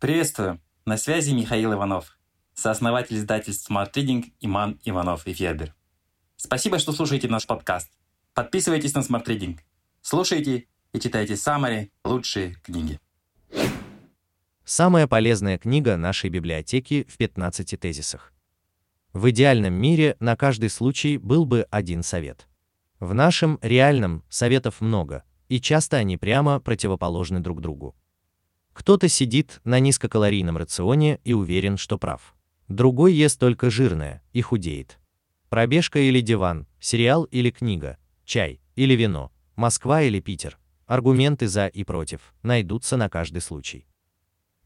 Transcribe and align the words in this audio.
Приветствую! 0.00 0.62
На 0.86 0.96
связи 0.96 1.32
Михаил 1.34 1.74
Иванов, 1.74 2.18
сооснователь 2.54 3.18
издательств 3.18 3.70
Smart 3.70 3.92
Reading 3.92 4.32
Иман 4.40 4.80
Иванов 4.82 5.26
и 5.26 5.34
Федер. 5.34 5.74
Спасибо, 6.36 6.78
что 6.78 6.92
слушаете 6.92 7.28
наш 7.28 7.46
подкаст. 7.46 7.90
Подписывайтесь 8.32 8.94
на 8.94 9.00
Smart 9.00 9.26
Reading. 9.26 9.58
Слушайте 10.00 10.68
и 10.94 11.00
читайте 11.00 11.36
самые 11.36 11.90
лучшие 12.02 12.54
книги. 12.62 12.98
Самая 14.64 15.06
полезная 15.06 15.58
книга 15.58 15.98
нашей 15.98 16.30
библиотеки 16.30 17.06
в 17.06 17.18
15 17.18 17.78
тезисах. 17.78 18.32
В 19.12 19.28
идеальном 19.28 19.74
мире 19.74 20.16
на 20.18 20.34
каждый 20.34 20.70
случай 20.70 21.18
был 21.18 21.44
бы 21.44 21.66
один 21.70 22.02
совет. 22.02 22.48
В 23.00 23.12
нашем 23.12 23.58
реальном 23.60 24.24
советов 24.30 24.80
много, 24.80 25.24
и 25.50 25.60
часто 25.60 25.98
они 25.98 26.16
прямо 26.16 26.58
противоположны 26.58 27.40
друг 27.40 27.60
другу. 27.60 27.94
Кто-то 28.80 29.08
сидит 29.08 29.60
на 29.64 29.78
низкокалорийном 29.78 30.56
рационе 30.56 31.20
и 31.22 31.34
уверен, 31.34 31.76
что 31.76 31.98
прав. 31.98 32.34
Другой 32.66 33.12
ест 33.12 33.38
только 33.38 33.68
жирное 33.68 34.22
и 34.32 34.40
худеет. 34.40 34.98
Пробежка 35.50 35.98
или 35.98 36.22
диван, 36.22 36.66
сериал 36.80 37.24
или 37.24 37.50
книга, 37.50 37.98
чай 38.24 38.62
или 38.76 38.94
вино, 38.94 39.32
Москва 39.54 40.00
или 40.00 40.18
Питер. 40.20 40.58
Аргументы 40.86 41.46
за 41.46 41.66
и 41.66 41.84
против 41.84 42.32
найдутся 42.42 42.96
на 42.96 43.10
каждый 43.10 43.42
случай. 43.42 43.86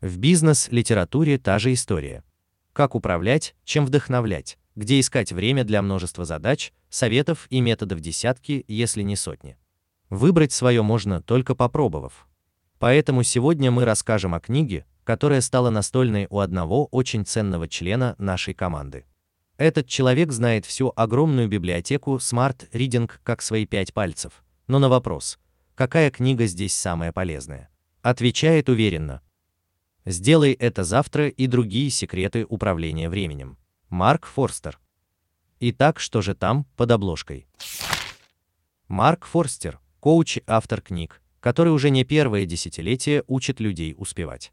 В 0.01 0.17
бизнес-литературе 0.19 1.37
та 1.37 1.59
же 1.59 1.73
история. 1.73 2.23
Как 2.73 2.95
управлять, 2.95 3.57
чем 3.65 3.85
вдохновлять, 3.85 4.59
где 4.77 5.01
искать 5.01 5.33
время 5.33 5.65
для 5.65 5.83
множества 5.83 6.25
задач, 6.25 6.73
советов 6.89 7.49
и 7.51 7.61
методов 7.61 7.99
десятки, 7.99 8.65
если 8.69 9.03
не 9.03 9.17
сотни. 9.17 9.57
Выбрать 10.09 10.53
свое 10.53 10.83
можно 10.83 11.21
только 11.21 11.57
попробовав. 11.57 12.29
Поэтому 12.85 13.23
сегодня 13.23 13.71
мы 13.71 13.87
расскажем 13.87 14.35
о 14.35 14.41
книге, 14.41 14.85
которая 15.05 15.41
стала 15.41 15.71
настольной 15.71 16.27
у 16.29 16.41
одного 16.41 16.85
очень 16.89 17.25
ценного 17.25 17.67
члена 17.67 18.15
нашей 18.19 18.53
команды. 18.53 19.07
Этот 19.57 19.87
человек 19.87 20.31
знает 20.33 20.67
всю 20.67 20.93
огромную 20.95 21.49
библиотеку 21.49 22.17
Smart 22.17 22.71
Reading 22.73 23.11
как 23.23 23.41
свои 23.41 23.65
пять 23.65 23.95
пальцев. 23.95 24.45
Но 24.67 24.79
на 24.79 24.91
вопрос, 24.91 25.39
какая 25.75 26.11
книга 26.11 26.45
здесь 26.45 26.75
самая 26.75 27.11
полезная, 27.11 27.71
отвечает 28.03 28.69
уверенно. 28.69 29.23
Сделай 30.05 30.53
это 30.53 30.85
завтра 30.85 31.29
и 31.29 31.47
другие 31.47 31.89
секреты 31.89 32.45
управления 32.47 33.09
временем. 33.09 33.57
Марк 33.89 34.27
Форстер. 34.27 34.79
Итак, 35.59 35.99
что 35.99 36.21
же 36.21 36.35
там 36.35 36.67
под 36.77 36.91
обложкой? 36.91 37.47
Марк 38.89 39.25
Форстер, 39.25 39.81
коуч 40.01 40.37
и 40.37 40.43
автор 40.47 40.83
книг, 40.83 41.23
который 41.45 41.75
уже 41.75 41.91
не 41.91 42.05
первое 42.05 42.47
десятилетие 42.47 43.23
учит 43.27 43.61
людей 43.61 43.95
успевать. 43.99 44.51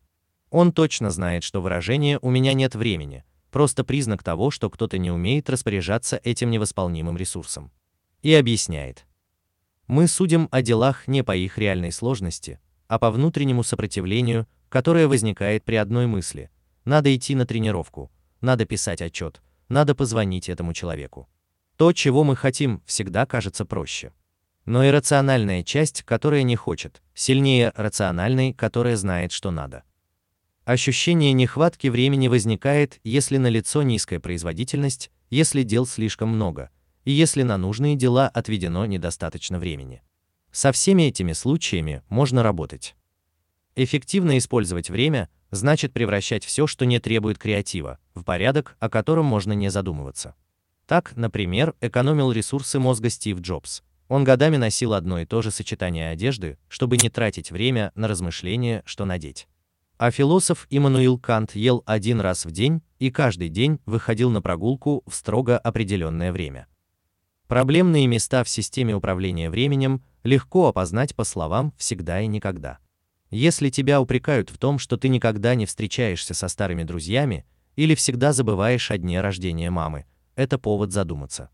Он 0.49 0.73
точно 0.73 1.09
знает, 1.09 1.41
что 1.41 1.61
выражение 1.61 2.19
«у 2.21 2.29
меня 2.29 2.51
нет 2.51 2.75
времени» 2.75 3.23
просто 3.49 3.85
признак 3.85 4.23
того, 4.23 4.51
что 4.51 4.69
кто-то 4.69 4.97
не 4.97 5.09
умеет 5.09 5.49
распоряжаться 5.49 6.19
этим 6.21 6.51
невосполнимым 6.51 7.15
ресурсом. 7.15 7.71
И 8.23 8.33
объясняет. 8.33 9.05
Мы 9.87 10.05
судим 10.05 10.49
о 10.51 10.61
делах 10.61 11.07
не 11.07 11.23
по 11.23 11.33
их 11.33 11.57
реальной 11.57 11.93
сложности, 11.93 12.59
а 12.89 12.99
по 12.99 13.09
внутреннему 13.09 13.63
сопротивлению, 13.63 14.45
которое 14.67 15.07
возникает 15.07 15.63
при 15.63 15.75
одной 15.75 16.07
мысли. 16.07 16.49
Надо 16.83 17.15
идти 17.15 17.35
на 17.35 17.45
тренировку, 17.45 18.11
надо 18.41 18.65
писать 18.65 19.01
отчет, 19.01 19.41
надо 19.69 19.95
позвонить 19.95 20.49
этому 20.49 20.73
человеку. 20.73 21.29
То, 21.77 21.93
чего 21.93 22.25
мы 22.25 22.35
хотим, 22.35 22.81
всегда 22.85 23.25
кажется 23.25 23.63
проще 23.63 24.11
но 24.65 24.83
и 24.83 24.91
рациональная 24.91 25.63
часть, 25.63 26.03
которая 26.03 26.43
не 26.43 26.55
хочет, 26.55 27.01
сильнее 27.13 27.71
рациональной, 27.75 28.53
которая 28.53 28.95
знает, 28.95 29.31
что 29.31 29.51
надо. 29.51 29.83
Ощущение 30.65 31.33
нехватки 31.33 31.87
времени 31.87 32.27
возникает, 32.27 32.99
если 33.03 33.37
на 33.37 33.47
лицо 33.47 33.81
низкая 33.81 34.19
производительность, 34.19 35.11
если 35.29 35.63
дел 35.63 35.87
слишком 35.87 36.29
много, 36.29 36.69
и 37.03 37.11
если 37.11 37.41
на 37.41 37.57
нужные 37.57 37.95
дела 37.95 38.27
отведено 38.27 38.85
недостаточно 38.85 39.57
времени. 39.57 40.03
Со 40.51 40.71
всеми 40.71 41.03
этими 41.03 41.33
случаями 41.33 42.03
можно 42.09 42.43
работать. 42.43 42.95
Эффективно 43.75 44.37
использовать 44.37 44.89
время 44.89 45.29
значит 45.49 45.93
превращать 45.93 46.45
все, 46.45 46.67
что 46.67 46.85
не 46.85 46.99
требует 46.99 47.37
креатива, 47.37 47.99
в 48.13 48.23
порядок, 48.23 48.75
о 48.79 48.89
котором 48.89 49.25
можно 49.25 49.53
не 49.53 49.69
задумываться. 49.69 50.35
Так, 50.85 51.15
например, 51.15 51.73
экономил 51.79 52.31
ресурсы 52.31 52.79
мозга 52.79 53.09
Стив 53.09 53.39
Джобс, 53.39 53.81
он 54.11 54.25
годами 54.25 54.57
носил 54.57 54.93
одно 54.93 55.19
и 55.19 55.25
то 55.25 55.41
же 55.41 55.51
сочетание 55.51 56.09
одежды, 56.09 56.57
чтобы 56.67 56.97
не 56.97 57.09
тратить 57.09 57.49
время 57.49 57.93
на 57.95 58.09
размышления, 58.09 58.83
что 58.85 59.05
надеть. 59.05 59.47
А 59.97 60.11
философ 60.11 60.67
Иммануил 60.69 61.17
Кант 61.17 61.55
ел 61.55 61.81
один 61.85 62.19
раз 62.19 62.43
в 62.43 62.51
день 62.51 62.81
и 62.99 63.09
каждый 63.09 63.47
день 63.47 63.79
выходил 63.85 64.29
на 64.29 64.41
прогулку 64.41 65.01
в 65.07 65.15
строго 65.15 65.57
определенное 65.57 66.33
время. 66.33 66.67
Проблемные 67.47 68.05
места 68.05 68.43
в 68.43 68.49
системе 68.49 68.93
управления 68.93 69.49
временем 69.49 70.03
легко 70.23 70.67
опознать 70.67 71.15
по 71.15 71.23
словам 71.23 71.73
«всегда 71.77 72.19
и 72.19 72.27
никогда». 72.27 72.79
Если 73.29 73.69
тебя 73.69 74.01
упрекают 74.01 74.49
в 74.49 74.57
том, 74.57 74.77
что 74.77 74.97
ты 74.97 75.07
никогда 75.07 75.55
не 75.55 75.65
встречаешься 75.65 76.33
со 76.33 76.49
старыми 76.49 76.83
друзьями 76.83 77.45
или 77.77 77.95
всегда 77.95 78.33
забываешь 78.33 78.91
о 78.91 78.97
дне 78.97 79.21
рождения 79.21 79.69
мамы, 79.69 80.05
это 80.35 80.59
повод 80.59 80.91
задуматься. 80.91 81.49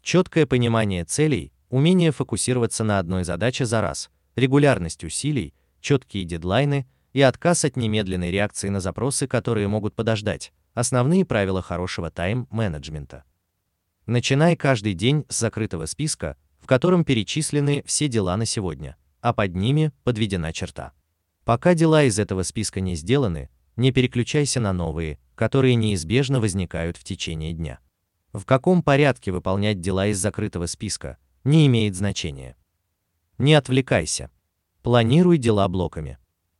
Четкое 0.00 0.46
понимание 0.46 1.04
целей 1.04 1.51
умение 1.72 2.12
фокусироваться 2.12 2.84
на 2.84 2.98
одной 2.98 3.24
задаче 3.24 3.64
за 3.64 3.80
раз, 3.80 4.10
регулярность 4.36 5.04
усилий, 5.04 5.54
четкие 5.80 6.24
дедлайны 6.24 6.86
и 7.14 7.22
отказ 7.22 7.64
от 7.64 7.76
немедленной 7.76 8.30
реакции 8.30 8.68
на 8.68 8.78
запросы, 8.78 9.26
которые 9.26 9.68
могут 9.68 9.94
подождать. 9.94 10.52
Основные 10.74 11.24
правила 11.24 11.62
хорошего 11.62 12.10
тайм-менеджмента. 12.10 13.24
Начинай 14.04 14.54
каждый 14.54 14.92
день 14.92 15.24
с 15.30 15.38
закрытого 15.38 15.86
списка, 15.86 16.36
в 16.60 16.66
котором 16.66 17.04
перечислены 17.04 17.82
все 17.86 18.06
дела 18.06 18.36
на 18.36 18.44
сегодня, 18.44 18.96
а 19.22 19.32
под 19.32 19.54
ними 19.54 19.92
подведена 20.04 20.52
черта. 20.52 20.92
Пока 21.46 21.72
дела 21.72 22.04
из 22.04 22.18
этого 22.18 22.42
списка 22.42 22.80
не 22.80 22.96
сделаны, 22.96 23.48
не 23.76 23.92
переключайся 23.92 24.60
на 24.60 24.74
новые, 24.74 25.18
которые 25.34 25.74
неизбежно 25.76 26.38
возникают 26.38 26.98
в 26.98 27.04
течение 27.04 27.54
дня. 27.54 27.78
В 28.34 28.44
каком 28.44 28.82
порядке 28.82 29.32
выполнять 29.32 29.80
дела 29.80 30.06
из 30.08 30.18
закрытого 30.18 30.66
списка, 30.66 31.16
не 31.44 31.66
имеет 31.66 31.96
значения. 31.96 32.56
Не 33.38 33.54
отвлекайся. 33.54 34.30
Планируй 34.82 35.38
дела 35.38 35.68
блоками. 35.68 36.18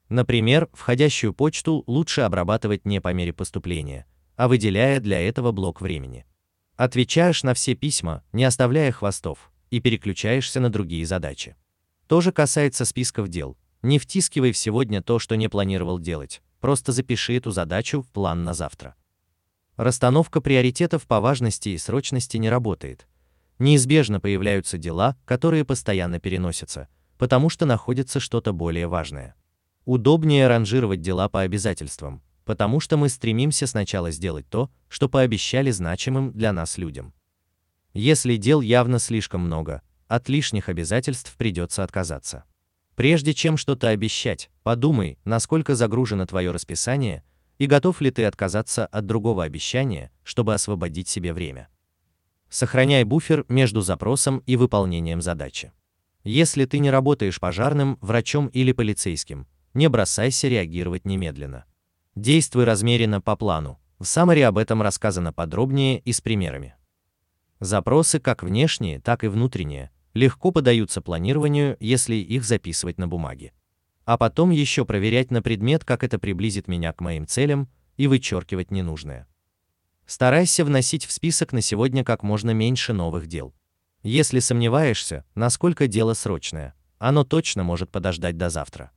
Например, 0.08 0.68
входящую 0.72 1.32
почту 1.32 1.84
лучше 1.86 2.22
обрабатывать 2.22 2.84
не 2.84 3.00
по 3.00 3.12
мере 3.12 3.32
поступления, 3.32 4.06
а 4.36 4.48
выделяя 4.48 5.00
для 5.00 5.20
этого 5.20 5.52
блок 5.52 5.80
времени. 5.80 6.26
Отвечаешь 6.76 7.42
на 7.42 7.54
все 7.54 7.74
письма, 7.74 8.24
не 8.32 8.44
оставляя 8.44 8.90
хвостов, 8.92 9.52
и 9.70 9.80
переключаешься 9.80 10.60
на 10.60 10.68
другие 10.68 11.06
задачи. 11.06 11.56
То 12.08 12.20
же 12.20 12.32
касается 12.32 12.84
списков 12.84 13.28
дел. 13.28 13.56
Не 13.82 13.98
втискивай 13.98 14.52
в 14.52 14.56
сегодня 14.56 15.02
то, 15.02 15.18
что 15.18 15.34
не 15.36 15.48
планировал 15.48 15.98
делать, 15.98 16.42
просто 16.60 16.92
запиши 16.92 17.36
эту 17.36 17.50
задачу 17.50 18.02
в 18.02 18.08
план 18.08 18.44
на 18.44 18.52
завтра. 18.52 18.94
Расстановка 19.76 20.40
приоритетов 20.40 21.06
по 21.06 21.20
важности 21.20 21.70
и 21.70 21.78
срочности 21.78 22.36
не 22.36 22.50
работает, 22.50 23.06
неизбежно 23.58 24.20
появляются 24.20 24.78
дела, 24.78 25.16
которые 25.24 25.64
постоянно 25.64 26.20
переносятся, 26.20 26.88
потому 27.18 27.48
что 27.48 27.66
находится 27.66 28.20
что-то 28.20 28.52
более 28.52 28.86
важное. 28.86 29.34
Удобнее 29.84 30.48
ранжировать 30.48 31.00
дела 31.00 31.28
по 31.28 31.40
обязательствам, 31.40 32.22
потому 32.44 32.80
что 32.80 32.96
мы 32.96 33.08
стремимся 33.08 33.66
сначала 33.66 34.10
сделать 34.10 34.48
то, 34.48 34.70
что 34.88 35.08
пообещали 35.08 35.70
значимым 35.70 36.32
для 36.32 36.52
нас 36.52 36.78
людям. 36.78 37.14
Если 37.94 38.36
дел 38.36 38.60
явно 38.60 38.98
слишком 38.98 39.42
много, 39.42 39.82
от 40.08 40.28
лишних 40.28 40.68
обязательств 40.68 41.34
придется 41.36 41.84
отказаться. 41.84 42.44
Прежде 42.94 43.32
чем 43.32 43.56
что-то 43.56 43.88
обещать, 43.88 44.50
подумай, 44.62 45.18
насколько 45.24 45.74
загружено 45.74 46.26
твое 46.26 46.50
расписание 46.50 47.24
и 47.58 47.66
готов 47.66 48.00
ли 48.00 48.10
ты 48.10 48.24
отказаться 48.24 48.86
от 48.86 49.06
другого 49.06 49.44
обещания, 49.44 50.10
чтобы 50.22 50.54
освободить 50.54 51.08
себе 51.08 51.32
время. 51.32 51.68
Сохраняй 52.52 53.04
буфер 53.04 53.46
между 53.48 53.80
запросом 53.80 54.42
и 54.44 54.56
выполнением 54.56 55.22
задачи. 55.22 55.72
Если 56.22 56.66
ты 56.66 56.80
не 56.80 56.90
работаешь 56.90 57.40
пожарным, 57.40 57.96
врачом 58.02 58.48
или 58.48 58.72
полицейским, 58.72 59.46
не 59.72 59.88
бросайся 59.88 60.48
реагировать 60.48 61.06
немедленно. 61.06 61.64
Действуй 62.14 62.64
размеренно 62.64 63.22
по 63.22 63.36
плану. 63.36 63.80
В 63.98 64.04
саммаре 64.04 64.46
об 64.46 64.58
этом 64.58 64.82
рассказано 64.82 65.32
подробнее 65.32 66.00
и 66.00 66.12
с 66.12 66.20
примерами. 66.20 66.74
Запросы, 67.58 68.20
как 68.20 68.42
внешние, 68.42 69.00
так 69.00 69.24
и 69.24 69.28
внутренние, 69.28 69.90
легко 70.12 70.50
подаются 70.50 71.00
планированию, 71.00 71.78
если 71.80 72.16
их 72.16 72.44
записывать 72.44 72.98
на 72.98 73.08
бумаге. 73.08 73.54
А 74.04 74.18
потом 74.18 74.50
еще 74.50 74.84
проверять 74.84 75.30
на 75.30 75.40
предмет, 75.40 75.86
как 75.86 76.04
это 76.04 76.18
приблизит 76.18 76.68
меня 76.68 76.92
к 76.92 77.00
моим 77.00 77.26
целям, 77.26 77.70
и 77.96 78.06
вычеркивать 78.08 78.70
ненужное. 78.70 79.26
Старайся 80.12 80.62
вносить 80.66 81.06
в 81.06 81.10
список 81.10 81.54
на 81.54 81.62
сегодня 81.62 82.04
как 82.04 82.22
можно 82.22 82.50
меньше 82.50 82.92
новых 82.92 83.28
дел. 83.28 83.54
Если 84.02 84.40
сомневаешься, 84.40 85.24
насколько 85.34 85.86
дело 85.86 86.12
срочное, 86.12 86.74
оно 86.98 87.24
точно 87.24 87.62
может 87.62 87.90
подождать 87.90 88.36
до 88.36 88.50
завтра. 88.50 88.90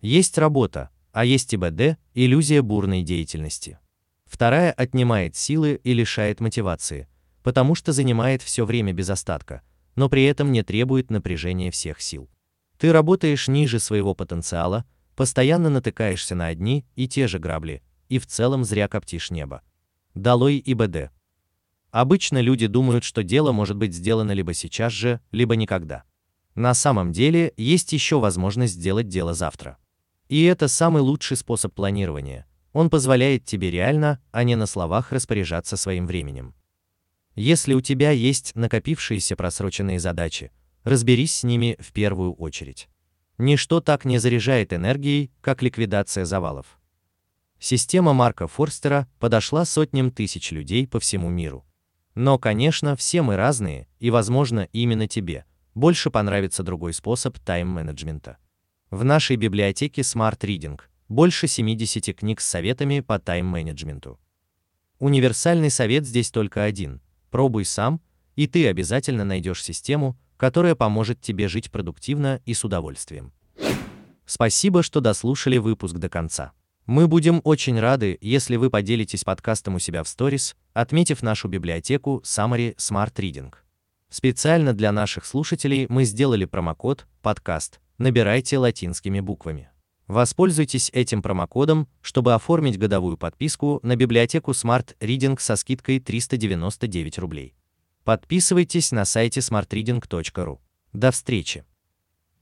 Есть 0.00 0.38
работа, 0.38 0.90
а 1.12 1.24
есть 1.24 1.54
ИБД– 1.54 1.96
иллюзия 2.14 2.60
бурной 2.60 3.02
деятельности. 3.02 3.78
Вторая 4.24 4.72
отнимает 4.72 5.36
силы 5.36 5.80
и 5.84 5.92
лишает 5.92 6.40
мотивации, 6.40 7.06
потому 7.44 7.76
что 7.76 7.92
занимает 7.92 8.42
все 8.42 8.64
время 8.64 8.92
без 8.92 9.10
остатка, 9.10 9.62
но 9.94 10.08
при 10.08 10.24
этом 10.24 10.50
не 10.50 10.64
требует 10.64 11.08
напряжения 11.12 11.70
всех 11.70 12.00
сил. 12.00 12.28
Ты 12.78 12.90
работаешь 12.92 13.46
ниже 13.46 13.78
своего 13.78 14.12
потенциала, 14.16 14.86
постоянно 15.14 15.70
натыкаешься 15.70 16.34
на 16.34 16.48
одни 16.48 16.84
и 16.96 17.06
те 17.06 17.28
же 17.28 17.38
грабли, 17.38 17.80
и 18.08 18.18
в 18.18 18.26
целом 18.26 18.64
зря 18.64 18.88
коптишь 18.88 19.30
небо. 19.30 19.62
Долой 20.14 20.62
ИБД. 20.64 21.10
Обычно 21.90 22.42
люди 22.42 22.66
думают, 22.66 23.02
что 23.02 23.22
дело 23.22 23.52
может 23.52 23.78
быть 23.78 23.94
сделано 23.94 24.32
либо 24.32 24.52
сейчас 24.52 24.92
же, 24.92 25.20
либо 25.30 25.56
никогда. 25.56 26.04
На 26.54 26.74
самом 26.74 27.12
деле, 27.12 27.54
есть 27.56 27.94
еще 27.94 28.20
возможность 28.20 28.74
сделать 28.74 29.08
дело 29.08 29.32
завтра. 29.32 29.78
И 30.28 30.42
это 30.44 30.68
самый 30.68 31.00
лучший 31.00 31.38
способ 31.38 31.74
планирования. 31.74 32.46
Он 32.74 32.90
позволяет 32.90 33.46
тебе 33.46 33.70
реально, 33.70 34.20
а 34.32 34.44
не 34.44 34.54
на 34.54 34.66
словах 34.66 35.12
распоряжаться 35.12 35.78
своим 35.78 36.06
временем. 36.06 36.54
Если 37.34 37.72
у 37.72 37.80
тебя 37.80 38.10
есть 38.10 38.54
накопившиеся 38.54 39.34
просроченные 39.34 39.98
задачи, 39.98 40.52
разберись 40.84 41.36
с 41.36 41.42
ними 41.42 41.78
в 41.80 41.90
первую 41.92 42.34
очередь. 42.34 42.90
Ничто 43.38 43.80
так 43.80 44.04
не 44.04 44.18
заряжает 44.18 44.74
энергией, 44.74 45.32
как 45.40 45.62
ликвидация 45.62 46.26
завалов. 46.26 46.78
Система 47.64 48.12
Марка 48.12 48.48
Форстера 48.48 49.06
подошла 49.20 49.64
сотням 49.64 50.10
тысяч 50.10 50.50
людей 50.50 50.84
по 50.88 50.98
всему 50.98 51.30
миру. 51.30 51.64
Но, 52.16 52.36
конечно, 52.36 52.96
все 52.96 53.22
мы 53.22 53.36
разные, 53.36 53.86
и, 54.00 54.10
возможно, 54.10 54.68
именно 54.72 55.06
тебе 55.06 55.44
больше 55.72 56.10
понравится 56.10 56.64
другой 56.64 56.92
способ 56.92 57.38
тайм-менеджмента. 57.38 58.38
В 58.90 59.04
нашей 59.04 59.36
библиотеке 59.36 60.02
Smart 60.02 60.40
Reading 60.40 60.80
больше 61.08 61.46
70 61.46 62.16
книг 62.18 62.40
с 62.40 62.48
советами 62.48 62.98
по 62.98 63.20
тайм-менеджменту. 63.20 64.18
Универсальный 64.98 65.70
совет 65.70 66.04
здесь 66.04 66.32
только 66.32 66.64
один. 66.64 67.00
Пробуй 67.30 67.64
сам, 67.64 68.00
и 68.34 68.48
ты 68.48 68.66
обязательно 68.66 69.24
найдешь 69.24 69.62
систему, 69.62 70.18
которая 70.36 70.74
поможет 70.74 71.20
тебе 71.20 71.46
жить 71.46 71.70
продуктивно 71.70 72.40
и 72.44 72.54
с 72.54 72.64
удовольствием. 72.64 73.32
Спасибо, 74.26 74.82
что 74.82 75.00
дослушали 75.00 75.58
выпуск 75.58 75.94
до 75.98 76.08
конца. 76.08 76.54
Мы 76.92 77.08
будем 77.08 77.40
очень 77.44 77.80
рады, 77.80 78.18
если 78.20 78.56
вы 78.56 78.68
поделитесь 78.68 79.24
подкастом 79.24 79.76
у 79.76 79.78
себя 79.78 80.02
в 80.02 80.08
сторис, 80.08 80.54
отметив 80.74 81.22
нашу 81.22 81.48
библиотеку 81.48 82.20
Summary 82.22 82.76
Smart 82.76 83.14
Reading. 83.14 83.50
Специально 84.10 84.74
для 84.74 84.92
наших 84.92 85.24
слушателей 85.24 85.86
мы 85.88 86.04
сделали 86.04 86.44
промокод 86.44 87.06
«Подкаст», 87.22 87.80
набирайте 87.96 88.58
латинскими 88.58 89.20
буквами. 89.20 89.70
Воспользуйтесь 90.06 90.90
этим 90.92 91.22
промокодом, 91.22 91.88
чтобы 92.02 92.34
оформить 92.34 92.78
годовую 92.78 93.16
подписку 93.16 93.80
на 93.82 93.96
библиотеку 93.96 94.50
Smart 94.50 94.94
Reading 95.00 95.40
со 95.40 95.56
скидкой 95.56 95.98
399 95.98 97.18
рублей. 97.18 97.54
Подписывайтесь 98.04 98.92
на 98.92 99.06
сайте 99.06 99.40
smartreading.ru. 99.40 100.58
До 100.92 101.10
встречи! 101.10 101.64